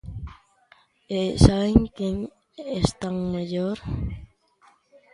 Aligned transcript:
¿E 1.19 1.21
saben 1.45 1.77
quen 1.97 2.15
están 2.83 3.15
mellor? 3.35 3.77